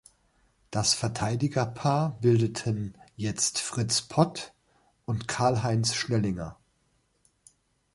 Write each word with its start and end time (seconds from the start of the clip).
Das 0.71 0.95
Verteidigerpaar 0.95 2.17
bildeten 2.21 2.97
jetzt 3.17 3.59
Fritz 3.59 4.01
Pott 4.01 4.51
und 5.05 5.27
Karl-Heinz 5.27 5.93
Schnellinger. 5.93 6.57